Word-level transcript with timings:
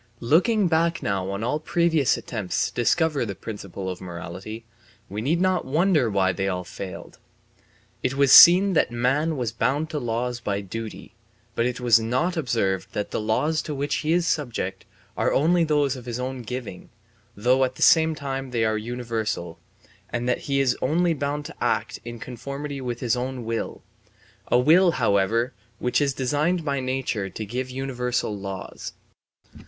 Looking 0.19 0.67
back 0.67 1.03
now 1.03 1.29
on 1.29 1.43
all 1.43 1.59
previous 1.59 2.17
attempts 2.17 2.69
to 2.69 2.73
discover 2.73 3.23
the 3.23 3.35
principle 3.35 3.87
of 3.87 4.01
morality, 4.01 4.65
we 5.09 5.21
need 5.21 5.39
not 5.39 5.63
wonder 5.63 6.09
why 6.09 6.31
they 6.31 6.47
all 6.47 6.63
failed. 6.63 7.19
It 8.01 8.15
was 8.15 8.31
seen 8.31 8.73
that 8.73 8.89
man 8.89 9.37
was 9.37 9.51
bound 9.51 9.91
to 9.91 9.99
laws 9.99 10.39
by 10.39 10.61
duty, 10.61 11.13
but 11.53 11.67
it 11.67 11.79
was 11.79 11.99
not 11.99 12.35
observed 12.35 12.93
that 12.93 13.11
the 13.11 13.21
laws 13.21 13.61
to 13.61 13.75
which 13.75 13.97
he 13.97 14.11
is 14.11 14.25
subject 14.25 14.85
are 15.15 15.31
only 15.31 15.63
those 15.63 15.95
of 15.95 16.07
his 16.07 16.19
own 16.19 16.41
giving, 16.41 16.89
though 17.35 17.63
at 17.63 17.75
the 17.75 17.83
same 17.83 18.15
time 18.15 18.49
they 18.49 18.65
are 18.65 18.79
universal, 18.79 19.59
and 20.09 20.27
that 20.27 20.39
he 20.49 20.59
is 20.59 20.75
only 20.81 21.13
bound 21.13 21.45
to 21.45 21.55
act 21.63 21.99
in 22.03 22.17
conformity 22.17 22.81
with 22.81 23.01
his 23.01 23.15
own 23.15 23.45
will; 23.45 23.83
a 24.47 24.57
will, 24.57 24.93
however, 24.93 25.53
which 25.77 26.01
is 26.01 26.11
designed 26.15 26.65
by 26.65 26.79
nature 26.79 27.29
to 27.29 27.45
give 27.45 27.69
universal 27.69 28.35
laws. 28.35 28.93